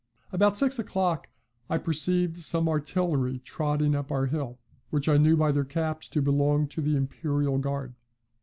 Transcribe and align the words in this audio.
About 0.31 0.57
six 0.57 0.79
o'clock 0.79 1.29
I 1.69 1.77
perceived 1.77 2.35
some 2.35 2.67
artillery 2.67 3.37
trotting 3.37 3.93
up 3.95 4.11
our 4.11 4.25
hill, 4.25 4.57
which 4.89 5.07
I 5.07 5.17
knew 5.17 5.37
by 5.37 5.51
their 5.51 5.63
caps 5.63 6.07
to 6.07 6.23
belong 6.23 6.67
to 6.69 6.81
the 6.81 6.95
Imperial 6.97 7.59
Guard. 7.59 7.93